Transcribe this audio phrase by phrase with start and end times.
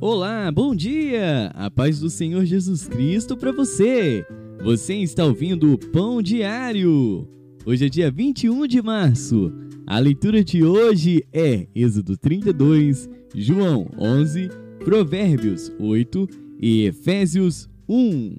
[0.00, 1.50] Olá, bom dia!
[1.56, 4.24] A paz do Senhor Jesus Cristo para você!
[4.62, 7.28] Você está ouvindo o Pão Diário.
[7.66, 9.52] Hoje é dia 21 de março.
[9.84, 14.48] A leitura de hoje é Êxodo 32, João 11,
[14.84, 16.28] Provérbios 8
[16.60, 18.36] e Efésios 1.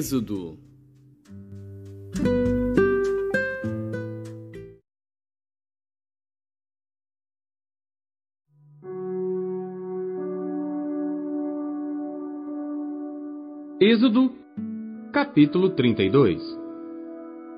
[0.00, 0.56] Êxodo
[13.78, 14.32] Êxodo,
[15.12, 16.40] capítulo 32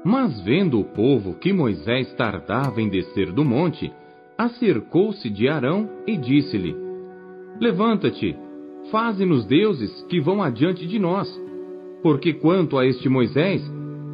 [0.05, 3.93] Mas vendo o povo que Moisés tardava em descer do monte,
[4.37, 6.75] acercou-se de Arão e disse-lhe:
[7.61, 8.37] Levanta-te,
[8.91, 11.29] faze-nos deuses que vão adiante de nós.
[12.03, 13.63] Porque quanto a este Moisés,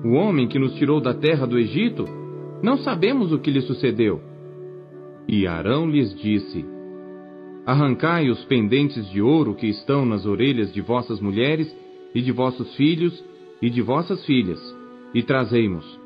[0.04, 2.04] o homem que nos tirou da terra do Egito,
[2.62, 4.20] não sabemos o que lhe sucedeu.
[5.26, 6.64] E Arão lhes disse:
[7.66, 11.74] Arrancai os pendentes de ouro que estão nas orelhas de vossas mulheres
[12.14, 13.24] e de vossos filhos
[13.60, 14.60] e de vossas filhas,
[15.14, 15.98] e trazei-mos.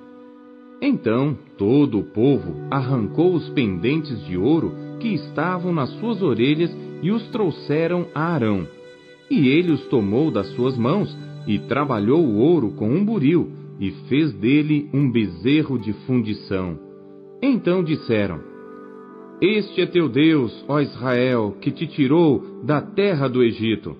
[0.81, 7.11] Então todo o povo arrancou os pendentes de ouro que estavam nas suas orelhas e
[7.11, 8.67] os trouxeram a Arão.
[9.31, 13.91] E ele os tomou das suas mãos e trabalhou o ouro com um buril e
[14.09, 16.79] fez dele um bezerro de fundição.
[17.43, 18.41] Então disseram:
[19.41, 23.97] Este é teu Deus, ó Israel, que te tirou da terra do Egito.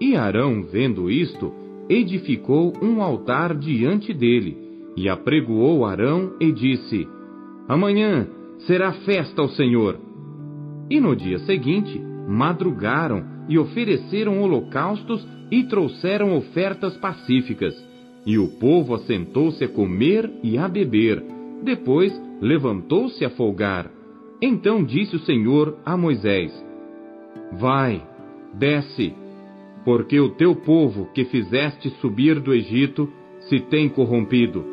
[0.00, 1.52] E Arão, vendo isto,
[1.88, 4.56] edificou um altar diante dele,
[4.96, 7.08] e apregoou Arão e disse:
[7.68, 8.28] Amanhã
[8.66, 9.98] será festa ao Senhor.
[10.88, 17.74] E no dia seguinte, madrugaram e ofereceram holocaustos e trouxeram ofertas pacíficas.
[18.24, 21.22] E o povo assentou-se a comer e a beber.
[21.62, 23.90] Depois levantou-se a folgar.
[24.40, 26.52] Então disse o Senhor a Moisés:
[27.52, 28.02] Vai,
[28.54, 29.14] desce
[29.84, 33.08] porque o teu povo que fizeste subir do Egito
[33.48, 34.64] se tem corrompido,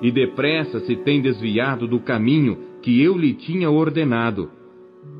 [0.00, 4.50] e depressa se tem desviado do caminho que eu lhe tinha ordenado.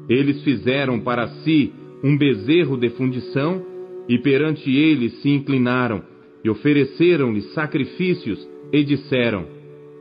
[0.09, 3.65] Eles fizeram para si um bezerro de fundição,
[4.09, 6.03] e perante ele se inclinaram,
[6.45, 9.47] e ofereceram-lhe sacrifícios, e disseram: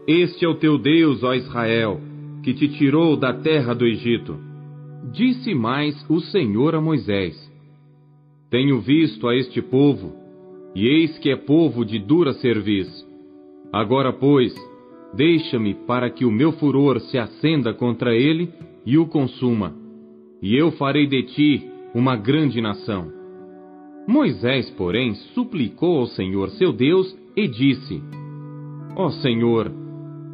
[0.08, 2.00] Este é o teu Deus, ó Israel,
[2.44, 4.38] que te tirou da terra do Egito.
[5.14, 7.52] Disse mais o Senhor a Moisés:
[8.52, 10.12] tenho visto a este povo,
[10.76, 12.86] e eis que é povo de dura cerviz.
[13.72, 14.54] Agora, pois,
[15.14, 18.50] deixa-me para que o meu furor se acenda contra ele
[18.86, 19.74] e o consuma,
[20.42, 23.12] e eu farei de ti uma grande nação.
[24.08, 28.02] Moisés, porém, suplicou ao Senhor seu Deus e disse:
[28.96, 29.72] Ó oh Senhor,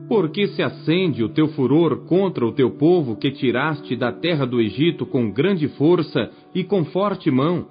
[0.08, 4.46] por que se acende o teu furor contra o teu povo que tiraste da terra
[4.46, 7.66] do Egito com grande força e com forte mão?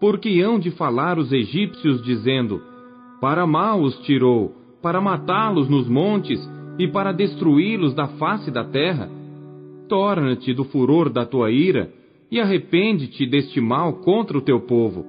[0.00, 2.60] Porque hão de falar os egípcios, dizendo:
[3.20, 6.40] Para mal os tirou, para matá-los nos montes
[6.78, 9.08] e para destruí-los da face da terra?
[9.88, 11.92] Torna-te do furor da tua ira
[12.30, 15.04] e arrepende-te deste mal contra o teu povo.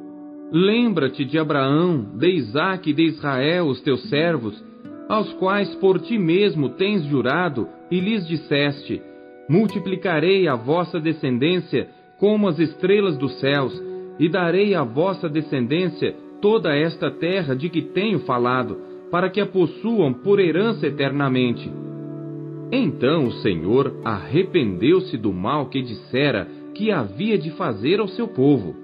[0.51, 4.63] Lembra-te de Abraão, de Isaque e de Israel, os teus servos,
[5.09, 9.01] aos quais por ti mesmo tens jurado e lhes disseste:
[9.50, 11.89] Multiplicarei a vossa descendência
[12.19, 13.73] como as estrelas dos céus
[14.19, 18.77] e darei à vossa descendência toda esta terra de que tenho falado,
[19.11, 21.69] para que a possuam por herança eternamente.
[22.72, 28.75] Então o Senhor arrependeu-se do mal que dissera que havia de fazer ao seu povo.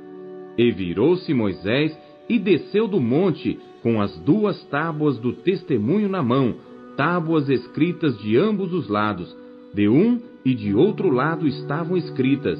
[0.58, 1.96] E virou-se Moisés
[2.28, 6.56] e desceu do monte com as duas tábuas do testemunho na mão,
[6.98, 9.36] tábuas escritas de ambos os lados,
[9.74, 12.60] de um e de outro lado estavam escritas.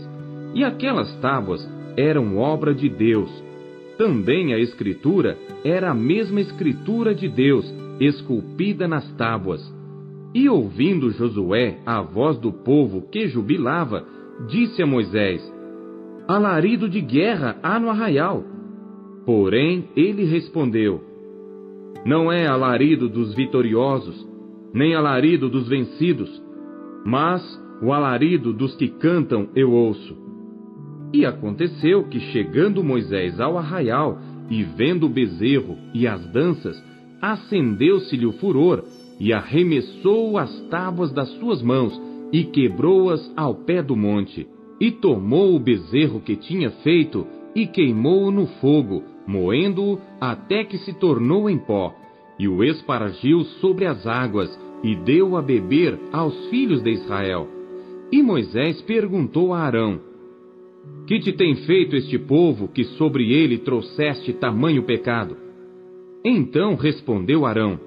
[0.54, 3.32] E aquelas tábuas eram obra de Deus.
[3.98, 7.66] Também a Escritura era a mesma Escritura de Deus,
[8.00, 9.62] esculpida nas tábuas.
[10.34, 14.06] E ouvindo Josué a voz do povo que jubilava,
[14.48, 15.42] disse a Moisés:
[16.28, 18.44] Alarido de guerra há no arraial.
[19.26, 21.02] Porém ele respondeu:
[22.06, 24.28] Não é alarido dos vitoriosos,
[24.74, 26.30] nem alarido dos vencidos,
[27.06, 27.42] mas
[27.82, 30.16] o alarido dos que cantam eu ouço.
[31.14, 34.20] E aconteceu que, chegando Moisés ao arraial
[34.50, 36.76] e vendo o bezerro e as danças,
[37.22, 38.84] acendeu-se-lhe o furor,
[39.20, 41.98] e arremessou as tábuas das suas mãos
[42.34, 44.48] e quebrou-as ao pé do monte.
[44.82, 50.94] E tomou o bezerro que tinha feito e queimou-o no fogo, moendo-o até que se
[50.94, 51.94] tornou em pó,
[52.40, 54.50] e o espargiu sobre as águas
[54.84, 57.48] e deu a beber aos filhos de Israel.
[58.12, 60.00] E Moisés perguntou a Arão:
[61.06, 65.38] Que te tem feito este povo que sobre ele trouxeste tamanho pecado?
[66.26, 67.80] Então respondeu Arão: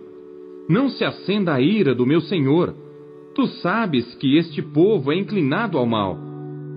[0.69, 2.86] Não se acenda a ira do meu senhor.
[3.37, 6.19] Tu sabes que este povo é inclinado ao mal.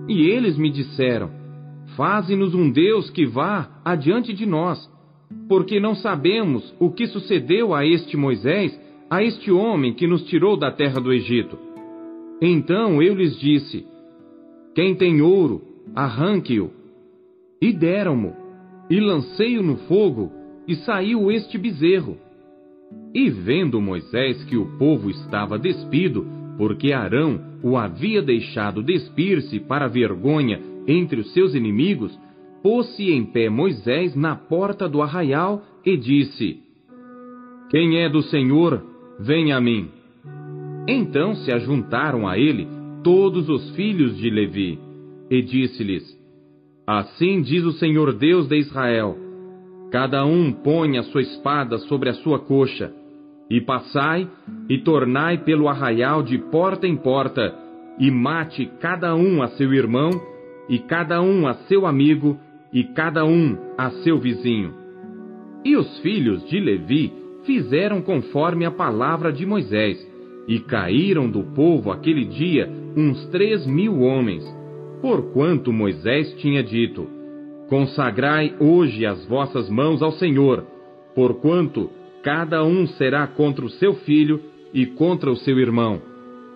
[0.06, 1.30] E eles me disseram:
[1.96, 4.78] Faze-nos um Deus que vá adiante de nós,
[5.48, 8.78] porque não sabemos o que sucedeu a este Moisés,
[9.08, 11.58] a este homem que nos tirou da terra do Egito.
[12.42, 13.86] Então eu lhes disse:
[14.74, 15.62] Quem tem ouro,
[15.96, 16.70] arranque-o.
[17.62, 18.36] E deram-mo,
[18.90, 20.30] e lancei-o no fogo,
[20.68, 22.18] e saiu este bezerro.
[23.14, 29.88] E vendo Moisés que o povo estava despido, porque Arão o havia deixado despir-se para
[29.88, 32.12] vergonha entre os seus inimigos,
[32.62, 36.58] pôs-se em pé Moisés na porta do arraial e disse:
[37.70, 38.84] Quem é do Senhor,
[39.18, 39.88] venha a mim.
[40.86, 42.68] Então se ajuntaram a ele
[43.02, 44.78] todos os filhos de Levi,
[45.30, 46.04] e disse-lhes:
[46.86, 49.16] Assim diz o Senhor Deus de Israel:
[49.90, 52.92] Cada um põe a sua espada sobre a sua coxa,
[53.50, 54.28] e passai
[54.68, 57.52] e tornai pelo arraial de porta em porta,
[57.98, 60.10] e mate cada um a seu irmão,
[60.68, 62.38] e cada um a seu amigo,
[62.72, 64.72] e cada um a seu vizinho.
[65.64, 67.12] E os filhos de Levi
[67.44, 69.98] fizeram conforme a palavra de Moisés,
[70.46, 74.44] e caíram do povo aquele dia uns três mil homens,
[75.02, 77.06] porquanto Moisés tinha dito:
[77.68, 80.64] Consagrai hoje as vossas mãos ao Senhor,
[81.14, 81.90] porquanto
[82.22, 84.40] cada um será contra o seu filho
[84.72, 86.00] e contra o seu irmão.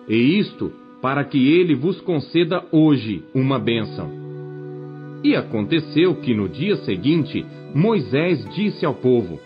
[0.07, 0.71] E isto
[1.01, 4.09] para que ele vos conceda hoje uma bênção.
[5.23, 9.39] E aconteceu que no dia seguinte Moisés disse ao povo: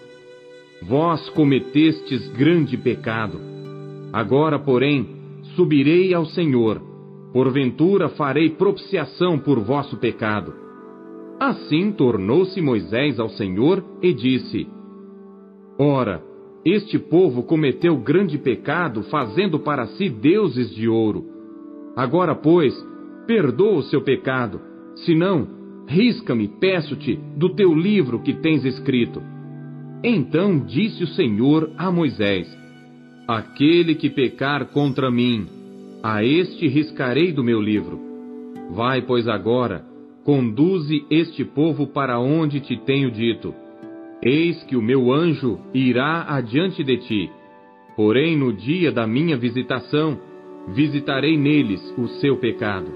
[0.81, 3.39] Vós cometestes grande pecado.
[4.11, 5.07] Agora, porém,
[5.55, 6.81] subirei ao Senhor,
[7.31, 10.69] porventura farei propiciação por vosso pecado
[11.39, 14.67] Assim tornou-se Moisés ao Senhor e disse:
[15.79, 16.21] Ora,
[16.65, 21.25] este povo cometeu grande pecado, fazendo para si deuses de ouro.
[21.95, 22.73] Agora, pois,
[23.25, 24.59] perdoa o seu pecado,
[25.05, 25.47] senão,
[25.87, 29.21] risca-me, peço-te, do teu livro que tens escrito.
[30.03, 32.47] Então disse o Senhor a Moisés:
[33.27, 35.47] Aquele que pecar contra mim,
[36.03, 37.99] a este riscarei do meu livro.
[38.71, 39.89] Vai, pois, agora
[40.29, 43.51] Conduze este povo para onde te tenho dito.
[44.21, 47.31] Eis que o meu anjo irá adiante de ti.
[47.95, 50.19] Porém, no dia da minha visitação,
[50.69, 52.91] visitarei neles o seu pecado.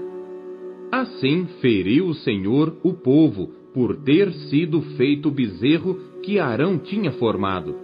[0.92, 7.10] Assim feriu o Senhor o povo por ter sido feito o bezerro que Arão tinha
[7.12, 7.83] formado.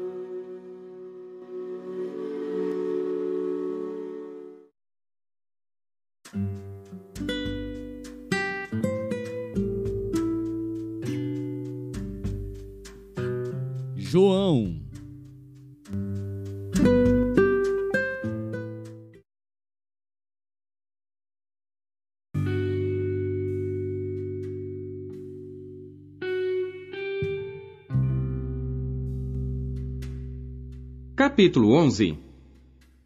[31.21, 32.17] Capítulo 11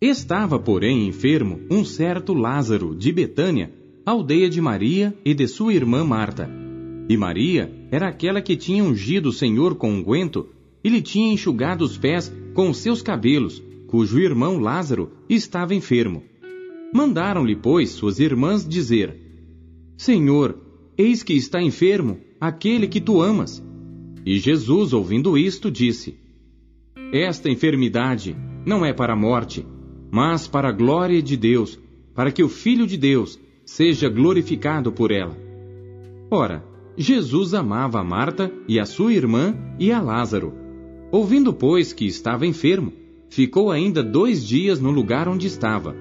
[0.00, 3.74] Estava, porém, enfermo um certo Lázaro de Betânia,
[4.06, 6.48] aldeia de Maria e de sua irmã Marta.
[7.08, 10.46] E Maria era aquela que tinha ungido o Senhor com unguento
[10.84, 16.22] e lhe tinha enxugado os pés com os seus cabelos, cujo irmão Lázaro estava enfermo.
[16.94, 19.12] Mandaram-lhe, pois, suas irmãs dizer:
[19.96, 20.56] Senhor,
[20.96, 23.60] eis que está enfermo aquele que tu amas.
[24.24, 26.22] E Jesus, ouvindo isto, disse:
[27.14, 29.64] Esta enfermidade não é para a morte,
[30.10, 31.78] mas para a glória de Deus,
[32.12, 35.38] para que o Filho de Deus seja glorificado por ela.
[36.28, 36.64] Ora,
[36.96, 40.54] Jesus amava a Marta e a sua irmã e a Lázaro.
[41.12, 42.92] Ouvindo, pois, que estava enfermo,
[43.28, 45.94] ficou ainda dois dias no lugar onde estava.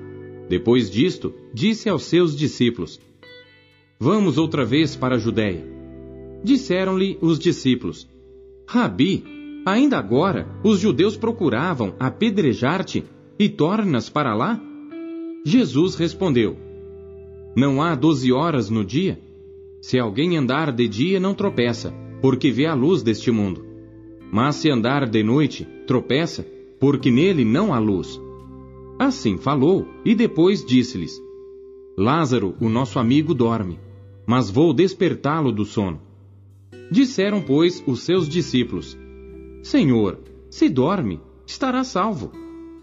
[0.49, 2.99] Depois disto, disse aos seus discípulos:
[3.99, 5.63] Vamos outra vez para a Judéia.
[6.43, 8.09] Disseram-lhe os discípulos:
[8.67, 9.32] Rabi,
[9.65, 13.03] ainda agora os judeus procuravam apedrejar-te
[13.39, 14.61] e tornas para lá?
[15.45, 16.57] Jesus respondeu:
[17.55, 19.19] Não há doze horas no dia?
[19.81, 23.65] Se alguém andar de dia, não tropeça, porque vê a luz deste mundo.
[24.31, 26.47] Mas se andar de noite, tropeça,
[26.79, 28.19] porque nele não há luz.
[28.97, 31.21] Assim falou, e depois disse-lhes:
[31.97, 33.77] Lázaro, o nosso amigo, dorme,
[34.25, 36.01] mas vou despertá-lo do sono.
[36.89, 38.97] Disseram, pois, os seus discípulos:
[39.63, 42.31] Senhor, se dorme, estará salvo.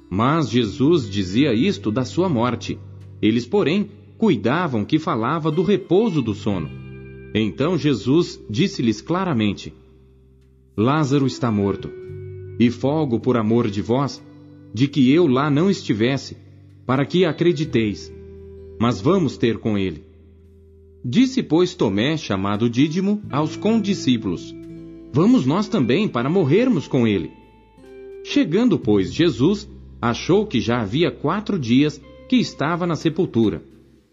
[0.09, 2.79] Mas Jesus dizia isto da sua morte.
[3.23, 6.71] Eles, porém, cuidavam que falava do repouso do sono.
[7.35, 9.73] Então Jesus disse-lhes claramente:
[10.77, 11.91] Lázaro está morto,
[12.59, 14.21] e folgo por amor de vós,
[14.73, 16.37] de que eu lá não estivesse,
[16.87, 18.13] para que acrediteis.
[18.81, 20.03] Mas vamos ter com ele.
[21.05, 24.55] Disse, pois, Tomé, chamado Dídimo, aos condiscípulos:
[25.13, 27.33] Vamos nós também para morrermos com ele.
[28.23, 29.69] Chegando, pois, Jesus,
[30.01, 33.63] achou que já havia quatro dias que estava na sepultura.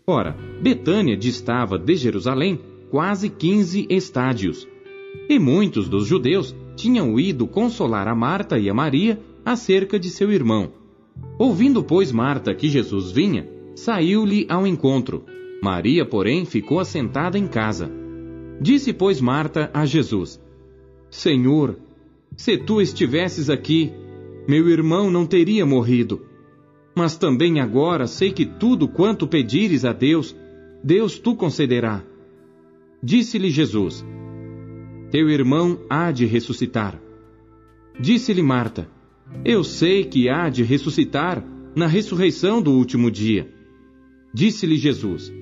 [0.07, 4.67] Ora, Betânia distava de Jerusalém quase quinze estádios.
[5.29, 10.31] E muitos dos judeus tinham ido consolar a Marta e a Maria acerca de seu
[10.31, 10.71] irmão.
[11.37, 15.25] Ouvindo, pois, Marta que Jesus vinha, saiu-lhe ao encontro.
[15.61, 17.91] Maria, porém, ficou assentada em casa.
[18.61, 20.39] Disse, pois, Marta a Jesus:
[21.17, 21.79] Senhor,
[22.35, 23.91] se tu estivesses aqui,
[24.47, 26.21] meu irmão não teria morrido.
[26.95, 30.35] Mas também agora sei que tudo quanto pedires a Deus,
[30.83, 32.03] Deus tu concederá.
[33.01, 34.05] Disse-lhe Jesus:
[35.09, 37.01] Teu irmão há de ressuscitar.
[37.99, 38.87] Disse-lhe Marta:
[39.43, 41.43] Eu sei que há de ressuscitar
[41.75, 43.51] na ressurreição do último dia.
[44.31, 45.33] Disse-lhe Jesus: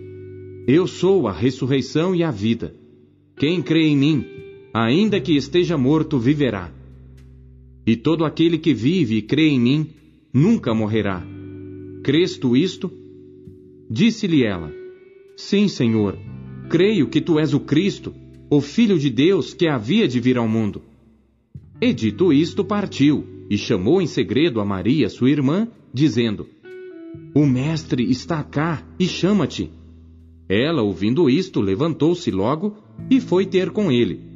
[0.66, 2.74] Eu sou a ressurreição e a vida.
[3.36, 4.35] Quem crê em mim,
[4.78, 6.70] ainda que esteja morto, viverá.
[7.88, 9.88] E todo aquele que vive e crê em mim,
[10.34, 11.26] nunca morrerá.
[12.04, 12.92] Crês tu isto?
[13.90, 14.74] Disse-lhe ela:
[15.38, 16.18] Sim, Senhor,
[16.70, 18.14] creio que tu és o Cristo,
[18.50, 20.82] o Filho de Deus que havia de vir ao mundo.
[21.82, 26.50] E dito isto, partiu, e chamou em segredo a Maria, sua irmã, dizendo:
[27.34, 29.70] O Mestre está cá e chama-te.
[30.50, 32.76] Ela, ouvindo isto, levantou-se logo
[33.10, 34.35] e foi ter com ele.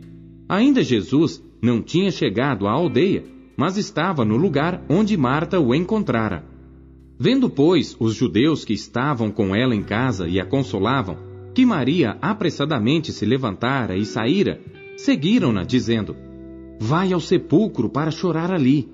[0.50, 3.24] Ainda Jesus não tinha chegado à aldeia,
[3.56, 6.44] mas estava no lugar onde Marta o encontrara.
[7.20, 11.18] Vendo, pois, os judeus que estavam com ela em casa e a consolavam,
[11.54, 14.60] que Maria apressadamente se levantara e saíra,
[14.98, 16.16] seguiram-na, dizendo:
[16.80, 18.90] Vai ao sepulcro para chorar ali.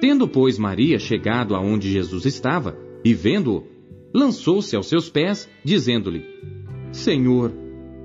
[0.00, 3.64] Tendo, pois, Maria chegado aonde Jesus estava, e vendo-o,
[4.14, 6.24] lançou-se aos seus pés, dizendo-lhe:
[6.90, 7.52] Senhor,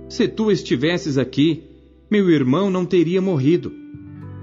[0.09, 1.68] se tu estivesses aqui,
[2.09, 3.71] meu irmão não teria morrido.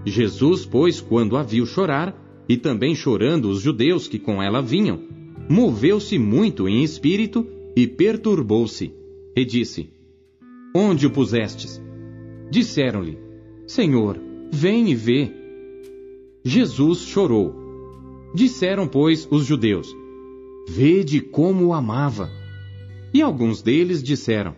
[0.04, 2.14] Jesus, pois, quando a viu chorar,
[2.49, 5.00] e também chorando os judeus que com ela vinham,
[5.49, 8.92] moveu-se muito em espírito e perturbou-se,
[9.35, 9.90] e disse:
[10.75, 11.82] Onde o pusestes?
[12.50, 13.18] Disseram-lhe:
[13.66, 14.18] Senhor,
[14.52, 15.30] vem e vê.
[16.44, 17.52] Jesus chorou.
[18.32, 19.92] Disseram, pois, os judeus:
[20.68, 22.30] Vede como o amava.
[23.12, 24.54] E alguns deles disseram: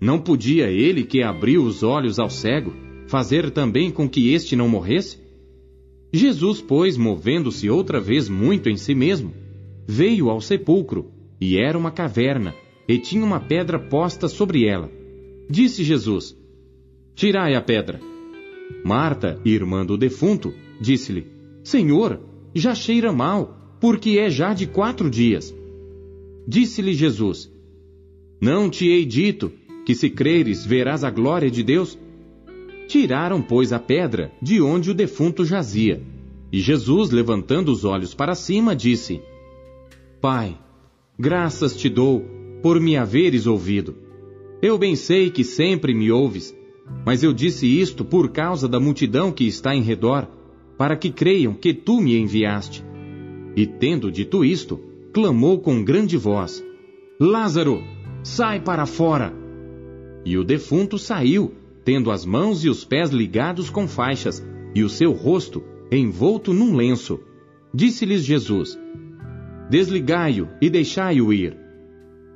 [0.00, 2.72] Não podia ele que abriu os olhos ao cego
[3.06, 5.18] fazer também com que este não morresse?
[6.12, 9.34] Jesus, pois, movendo-se outra vez muito em si mesmo,
[9.86, 12.54] veio ao sepulcro, e era uma caverna,
[12.88, 14.90] e tinha uma pedra posta sobre ela.
[15.48, 16.36] Disse Jesus:
[17.14, 18.00] Tirai a pedra.
[18.84, 21.26] Marta, irmã do defunto, disse-lhe:
[21.62, 22.20] Senhor,
[22.54, 25.54] já cheira mal, porque é já de quatro dias.
[26.46, 27.52] Disse-lhe Jesus:
[28.40, 29.52] Não te hei dito
[29.90, 31.98] que se creres verás a glória de Deus?
[32.86, 36.00] Tiraram, pois, a pedra de onde o defunto jazia.
[36.52, 39.20] E Jesus, levantando os olhos para cima, disse:
[40.20, 40.56] Pai,
[41.18, 42.24] graças te dou
[42.62, 43.96] por me haveres ouvido.
[44.62, 46.56] Eu bem sei que sempre me ouves,
[47.04, 50.28] mas eu disse isto por causa da multidão que está em redor,
[50.78, 52.84] para que creiam que tu me enviaste.
[53.56, 54.78] E tendo dito isto,
[55.12, 56.64] clamou com grande voz:
[57.18, 57.82] Lázaro,
[58.22, 59.39] sai para fora!
[60.24, 64.88] E o defunto saiu, tendo as mãos e os pés ligados com faixas, e o
[64.88, 67.20] seu rosto envolto num lenço.
[67.74, 68.78] Disse-lhes Jesus:
[69.70, 71.56] Desligai-o e deixai-o ir.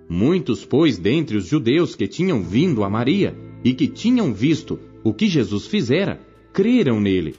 [0.09, 5.13] Muitos, pois, dentre os judeus que tinham vindo a Maria e que tinham visto o
[5.13, 6.21] que Jesus fizera,
[6.53, 7.35] creram nele.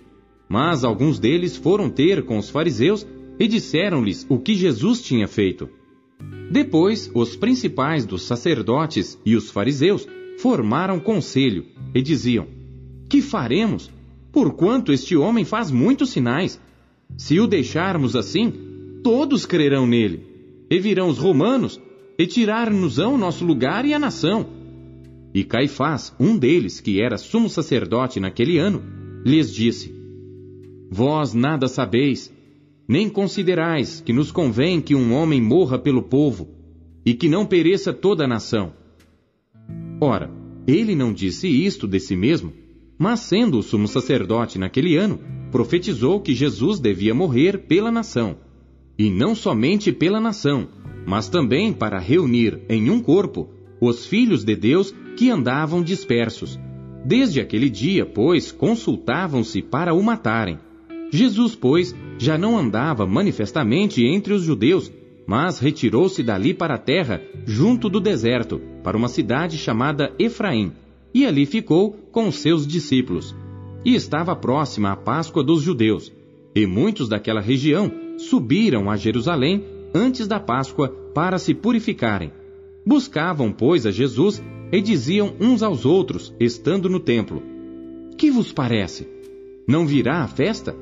[0.50, 3.06] Mas alguns deles foram ter com os fariseus
[3.40, 5.70] e disseram-lhes o que Jesus tinha feito.
[6.52, 12.48] Depois, os principais dos sacerdotes e os fariseus formaram conselho e diziam:
[13.10, 13.92] Que faremos?
[14.32, 16.60] Porquanto este homem faz muitos sinais.
[17.18, 18.52] Se o deixarmos assim,
[19.04, 20.24] todos crerão nele.
[20.70, 21.80] E virão os romanos
[22.18, 24.48] e tirar-nos-ão nosso lugar e a nação.
[25.34, 28.82] E Caifás, um deles, que era sumo sacerdote naquele ano,
[29.26, 29.94] lhes disse:
[30.90, 32.34] Vós nada sabeis,
[32.88, 36.50] Nem considerais que nos convém que um homem morra pelo povo,
[37.06, 38.74] e que não pereça toda a nação.
[40.00, 40.30] Ora,
[40.68, 42.52] ele não disse isto de si mesmo,
[42.98, 45.20] mas sendo o sumo sacerdote naquele ano,
[45.52, 48.38] profetizou que Jesus devia morrer pela nação.
[48.98, 50.68] E não somente pela nação,
[51.06, 53.50] mas também para reunir em um corpo
[53.80, 56.60] os filhos de Deus que andavam dispersos.
[57.06, 60.58] Desde aquele dia, pois, consultavam-se para o matarem.
[61.12, 64.92] Jesus, pois, já não andava manifestamente entre os judeus,
[65.26, 70.72] mas retirou-se dali para a terra, junto do deserto, para uma cidade chamada Efraim,
[71.14, 73.36] e ali ficou com seus discípulos.
[73.84, 76.12] E estava próxima a Páscoa dos judeus,
[76.56, 79.64] e muitos daquela região subiram a Jerusalém
[79.94, 82.32] antes da Páscoa para se purificarem.
[82.86, 87.42] Buscavam, pois, a Jesus e diziam uns aos outros, estando no templo:
[88.18, 89.08] Que vos parece?
[89.68, 90.76] Não virá a festa?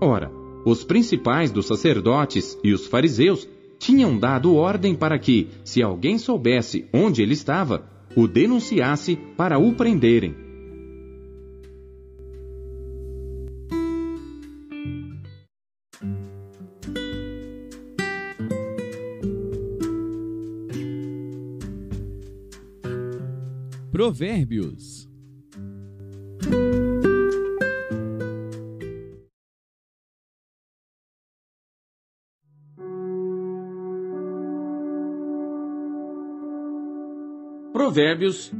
[0.00, 0.32] Ora,
[0.64, 3.48] os principais dos sacerdotes e os fariseus
[3.80, 9.72] tinham dado ordem para que, se alguém soubesse onde ele estava, o denunciasse para o
[9.72, 10.34] prenderem.
[23.90, 25.09] Provérbios
[37.90, 38.52] Provérbios,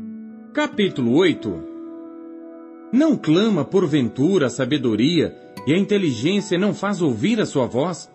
[0.52, 1.54] capítulo 8
[2.92, 5.32] Não clama porventura a sabedoria
[5.64, 8.10] e a inteligência não faz ouvir a sua voz?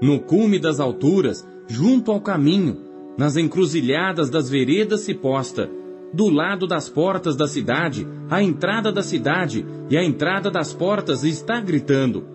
[0.00, 2.76] No cume das alturas, junto ao caminho,
[3.18, 5.68] nas encruzilhadas das veredas se posta,
[6.12, 11.24] do lado das portas da cidade, a entrada da cidade e a entrada das portas
[11.24, 12.28] está gritando: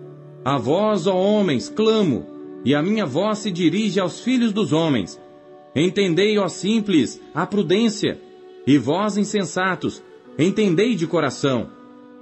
[0.44, 2.26] A vós, ó homens, clamo,
[2.66, 5.18] e a minha voz se dirige aos filhos dos homens.
[5.74, 8.20] Entendei, ó simples, a prudência,
[8.66, 10.02] e vós, insensatos,
[10.38, 11.68] entendei de coração.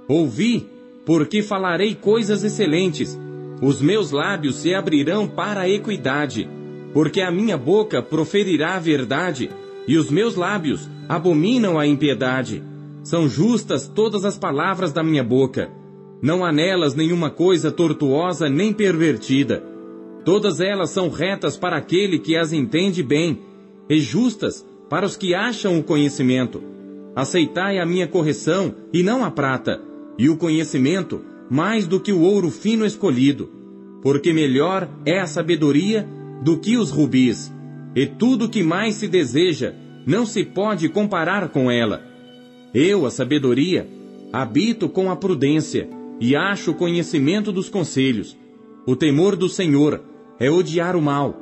[0.07, 0.67] Ouvi,
[1.05, 3.19] porque falarei coisas excelentes.
[3.61, 6.47] Os meus lábios se abrirão para a equidade,
[6.93, 9.49] porque a minha boca proferirá a verdade,
[9.87, 12.63] e os meus lábios abominam a impiedade.
[13.03, 15.71] São justas todas as palavras da minha boca.
[16.21, 19.63] Não há nelas nenhuma coisa tortuosa nem pervertida.
[20.29, 23.39] Todas elas são retas para aquele que as entende bem,
[23.89, 26.61] e justas para os que acham o conhecimento.
[27.15, 29.81] Aceitai a minha correção, e não a prata,
[30.19, 33.49] e o conhecimento, mais do que o ouro fino escolhido.
[34.03, 36.07] Porque melhor é a sabedoria
[36.43, 37.51] do que os rubis,
[37.95, 39.73] e tudo que mais se deseja
[40.05, 42.03] não se pode comparar com ela.
[42.71, 43.89] Eu, a sabedoria,
[44.31, 45.89] habito com a prudência,
[46.19, 48.37] e acho o conhecimento dos conselhos.
[48.85, 50.03] O temor do Senhor
[50.39, 51.35] é odiar o mal.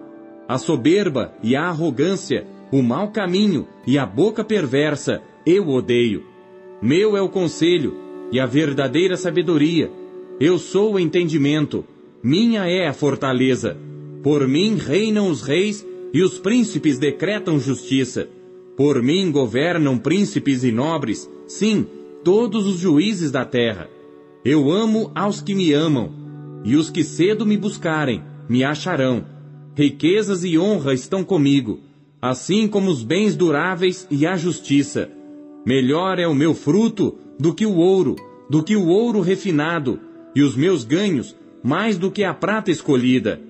[0.47, 6.23] A soberba e a arrogância, o mau caminho e a boca perversa, eu odeio.
[6.81, 7.95] Meu é o conselho
[8.31, 9.91] e a verdadeira sabedoria.
[10.39, 11.85] Eu sou o entendimento.
[12.23, 13.77] Minha é a fortaleza.
[14.23, 18.27] Por mim reinam os reis e os príncipes decretam justiça.
[18.75, 21.85] Por mim governam príncipes e nobres, sim,
[22.23, 23.89] todos os juízes da terra.
[24.45, 26.11] Eu amo aos que me amam,
[26.63, 29.25] e os que cedo me buscarem, me acharão.
[29.75, 31.79] Riquezas e honra estão comigo,
[32.21, 35.09] assim como os bens duráveis e a justiça.
[35.65, 38.15] Melhor é o meu fruto do que o ouro,
[38.49, 39.99] do que o ouro refinado,
[40.35, 43.41] e os meus ganhos mais do que a prata escolhida.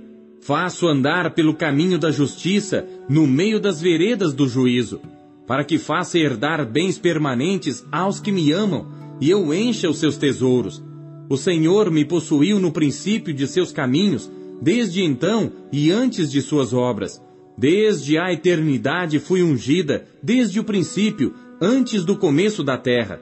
[0.41, 4.99] Faço andar pelo caminho da justiça no meio das veredas do juízo,
[5.45, 8.87] para que faça herdar bens permanentes aos que me amam,
[9.19, 10.83] e eu encha os seus tesouros.
[11.29, 16.73] O Senhor me possuiu no princípio de seus caminhos, desde então e antes de suas
[16.73, 17.21] obras.
[17.57, 23.19] Desde a eternidade fui ungida, desde o princípio, antes do começo da terra.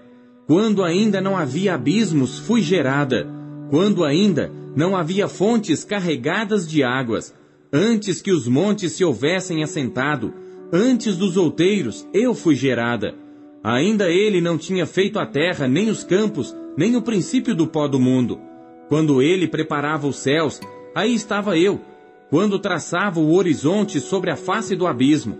[0.47, 3.27] Quando ainda não havia abismos, fui gerada.
[3.69, 7.33] Quando ainda não havia fontes carregadas de águas.
[7.71, 10.33] Antes que os montes se houvessem assentado,
[10.71, 13.15] antes dos outeiros, eu fui gerada.
[13.63, 17.87] Ainda ele não tinha feito a terra, nem os campos, nem o princípio do pó
[17.87, 18.39] do mundo.
[18.87, 20.59] Quando ele preparava os céus,
[20.95, 21.81] aí estava eu,
[22.29, 25.37] quando traçava o horizonte sobre a face do abismo,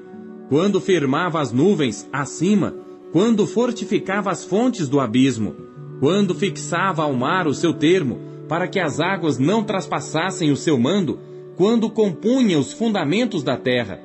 [0.49, 2.75] quando firmava as nuvens acima,
[3.11, 5.55] quando fortificava as fontes do abismo,
[6.01, 10.77] quando fixava ao mar o seu termo, para que as águas não traspassassem o seu
[10.77, 11.19] mando,
[11.55, 13.99] quando compunha os fundamentos da terra.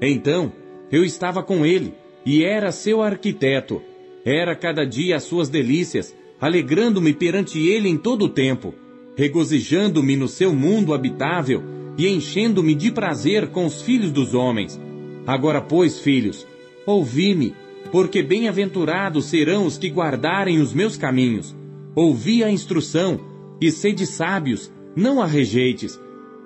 [0.00, 0.52] Então
[0.90, 1.92] eu estava com ele,
[2.24, 3.82] e era seu arquiteto.
[4.24, 8.74] Era cada dia as suas delícias, alegrando-me perante ele em todo o tempo.
[9.16, 11.62] Regozijando-me no seu mundo habitável
[11.96, 14.80] e enchendo-me de prazer com os filhos dos homens.
[15.26, 16.46] Agora, pois, filhos,
[16.84, 17.54] ouvi-me,
[17.92, 21.54] porque bem-aventurados serão os que guardarem os meus caminhos.
[21.94, 23.20] Ouvi a instrução,
[23.60, 25.98] e sede sábios, não a rejeites.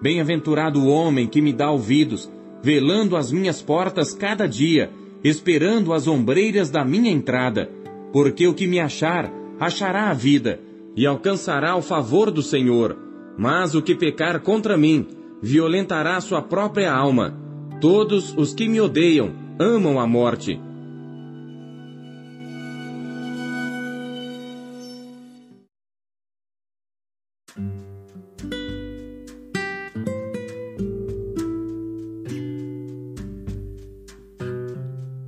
[0.03, 2.31] Bem-aventurado o homem que me dá ouvidos,
[2.63, 4.91] velando as minhas portas cada dia,
[5.25, 7.71] esperando as ombreiras da minha entrada.
[8.13, 10.61] Porque o que me achar, achará a vida,
[10.99, 12.99] e alcançará o favor do Senhor.
[13.39, 15.07] Mas o que pecar contra mim,
[15.41, 17.39] violentará sua própria alma.
[17.81, 20.61] Todos os que me odeiam amam a morte.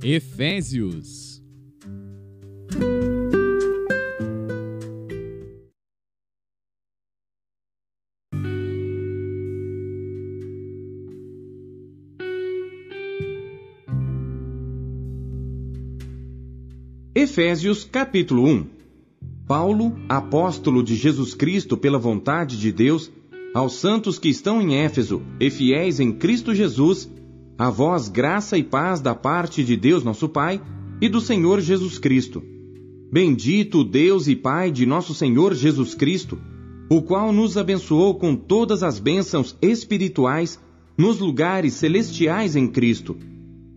[0.03, 1.20] Efésios
[17.21, 18.65] Efésios capítulo 1
[19.47, 23.11] Paulo, apóstolo de Jesus Cristo pela vontade de Deus,
[23.53, 27.07] aos santos que estão em Éfeso e fiéis em Cristo Jesus,
[27.59, 30.59] a vós graça e paz da parte de Deus nosso Pai
[30.99, 32.41] e do Senhor Jesus Cristo.
[33.13, 36.39] Bendito Deus e Pai de nosso Senhor Jesus Cristo,
[36.89, 40.59] o qual nos abençoou com todas as bênçãos espirituais
[40.97, 43.15] nos lugares celestiais em Cristo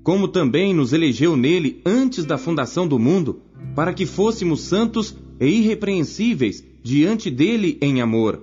[0.05, 3.41] como também nos elegeu nele antes da fundação do mundo,
[3.75, 8.39] para que fôssemos santos e irrepreensíveis diante dele em amor,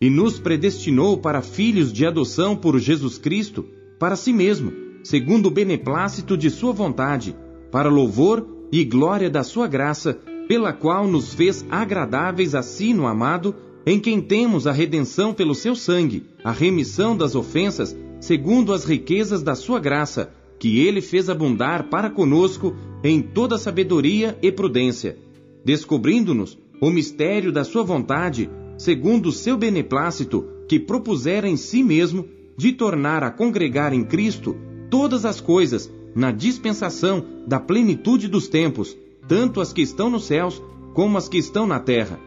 [0.00, 3.64] e nos predestinou para filhos de adoção por Jesus Cristo,
[4.00, 4.72] para si mesmo,
[5.04, 7.36] segundo o beneplácito de sua vontade,
[7.70, 13.06] para louvor e glória da sua graça, pela qual nos fez agradáveis a si no
[13.06, 13.54] amado,
[13.86, 19.40] em quem temos a redenção pelo seu sangue, a remissão das ofensas, segundo as riquezas
[19.44, 25.18] da sua graça, que ele fez abundar para conosco em toda sabedoria e prudência,
[25.64, 32.26] descobrindo-nos o mistério da sua vontade, segundo o seu beneplácito, que propusera em si mesmo
[32.56, 34.56] de tornar a congregar em Cristo
[34.90, 38.96] todas as coisas na dispensação da plenitude dos tempos,
[39.28, 40.62] tanto as que estão nos céus
[40.94, 42.18] como as que estão na terra.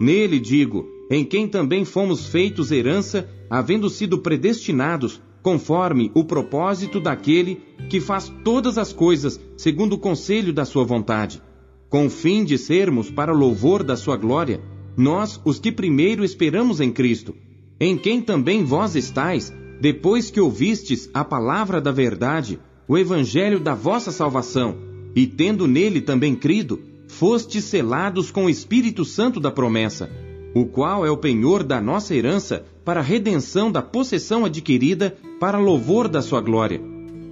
[0.00, 7.60] Nele, digo, em quem também fomos feitos herança, havendo sido predestinados conforme o propósito daquele
[7.88, 11.42] que faz todas as coisas segundo o conselho da sua vontade,
[11.88, 14.60] com o fim de sermos para louvor da sua glória,
[14.96, 17.34] nós os que primeiro esperamos em Cristo,
[17.80, 23.74] em quem também vós estáis, depois que ouvistes a palavra da verdade, o evangelho da
[23.74, 24.76] vossa salvação,
[25.14, 30.10] e tendo nele também crido, fostes selados com o Espírito Santo da promessa,
[30.58, 35.56] o qual é o penhor da nossa herança para a redenção da possessão adquirida para
[35.56, 36.82] louvor da sua glória.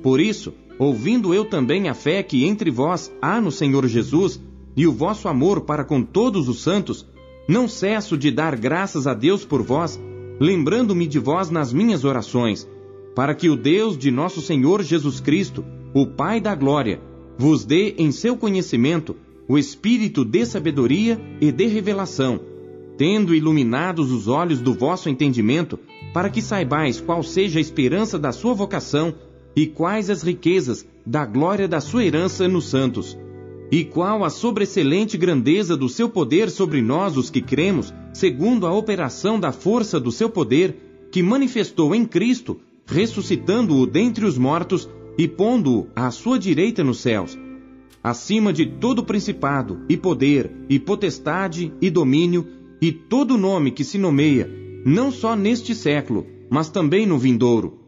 [0.00, 4.40] Por isso, ouvindo eu também a fé que entre vós há no Senhor Jesus
[4.76, 7.04] e o vosso amor para com todos os santos,
[7.48, 10.00] não cesso de dar graças a Deus por vós,
[10.38, 12.68] lembrando-me de vós nas minhas orações,
[13.12, 17.00] para que o Deus de nosso Senhor Jesus Cristo, o Pai da glória,
[17.36, 19.16] vos dê em seu conhecimento
[19.48, 22.40] o espírito de sabedoria e de revelação
[22.96, 25.78] tendo iluminados os olhos do vosso entendimento,
[26.12, 29.14] para que saibais qual seja a esperança da sua vocação
[29.54, 33.16] e quais as riquezas da glória da sua herança nos santos,
[33.70, 38.72] e qual a sobreexcelente grandeza do seu poder sobre nós os que cremos, segundo a
[38.72, 45.26] operação da força do seu poder, que manifestou em Cristo, ressuscitando-o dentre os mortos e
[45.26, 47.36] pondo-o à sua direita nos céus,
[48.02, 52.46] acima de todo principado e poder e potestade e domínio
[52.80, 54.50] e todo nome que se nomeia,
[54.84, 57.78] não só neste século, mas também no vindouro.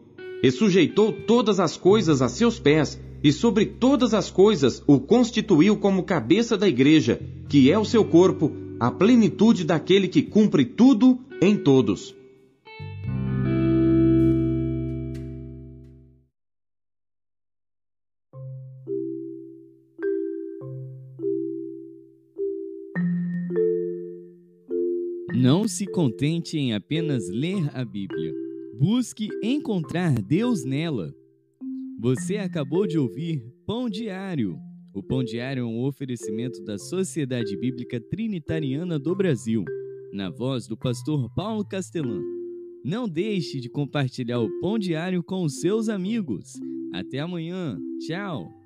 [0.41, 5.75] E sujeitou todas as coisas a seus pés, e sobre todas as coisas o constituiu
[5.77, 11.19] como cabeça da igreja, que é o seu corpo, a plenitude daquele que cumpre tudo
[11.41, 12.15] em todos.
[25.69, 28.33] Se contente em apenas ler a Bíblia.
[28.77, 31.13] Busque encontrar Deus nela.
[31.99, 34.57] Você acabou de ouvir Pão Diário.
[34.93, 39.63] O Pão Diário é um oferecimento da Sociedade Bíblica Trinitariana do Brasil,
[40.11, 42.19] na voz do pastor Paulo Castelã.
[42.83, 46.53] Não deixe de compartilhar o Pão Diário com os seus amigos.
[46.93, 47.77] Até amanhã.
[47.99, 48.58] Tchau.